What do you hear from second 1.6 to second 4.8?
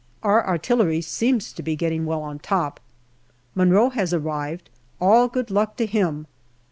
be getting well on top. Munro has arrived,